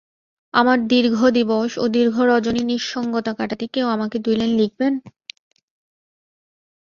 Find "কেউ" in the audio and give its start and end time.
3.73-3.87